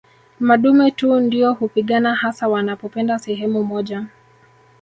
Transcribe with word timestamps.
Madume 0.39 0.91
tu 0.91 1.19
ndio 1.19 1.53
hupigana 1.53 2.15
hasa 2.15 2.47
wanapopenda 2.47 3.19
sehemu 3.19 3.63
moja 3.63 4.05